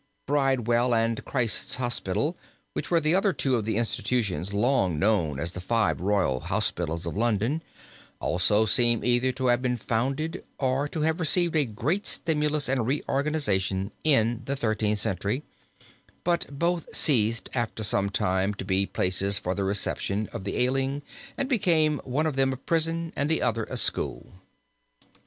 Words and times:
Bridewell 0.25 0.95
and 0.95 1.23
Christ's 1.25 1.75
Hospital, 1.75 2.35
which 2.73 2.89
were 2.89 2.99
the 2.99 3.13
other 3.13 3.33
two 3.33 3.55
of 3.55 3.65
the 3.65 3.77
institutions 3.77 4.51
long 4.51 4.97
known 4.97 5.39
as 5.39 5.51
the 5.51 5.61
five 5.61 6.01
Royal 6.01 6.39
Hospitals 6.39 7.05
of 7.05 7.15
London, 7.15 7.61
also 8.19 8.65
seem 8.65 9.03
either 9.05 9.31
to 9.33 9.45
have 9.45 9.61
been 9.61 9.77
founded, 9.77 10.43
or 10.57 10.87
to 10.87 11.01
have 11.01 11.19
received 11.19 11.55
a 11.55 11.67
great 11.67 12.07
stimulus 12.07 12.67
and 12.67 12.87
reorganization 12.87 13.91
in 14.03 14.41
the 14.45 14.55
Thirteenth 14.55 14.97
Century, 14.97 15.43
but 16.23 16.47
both 16.49 16.89
ceased 16.95 17.47
after 17.53 17.83
some 17.83 18.09
time 18.09 18.55
to 18.55 18.65
be 18.65 18.87
places 18.87 19.37
for 19.37 19.53
the 19.53 19.63
reception, 19.63 20.27
of 20.33 20.45
the 20.45 20.57
ailing 20.57 21.03
and 21.37 21.47
became, 21.47 21.99
one 22.03 22.25
of 22.25 22.35
them 22.35 22.51
a 22.51 22.57
prison 22.57 23.13
and 23.15 23.29
the 23.29 23.43
other 23.43 23.65
a 23.65 23.77
school. 23.77 24.33